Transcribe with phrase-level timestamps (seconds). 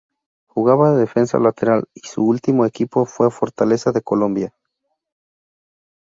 [0.47, 4.51] Jugaba de defensa lateral y su ultimo equipo fue Fortaleza de Colombia.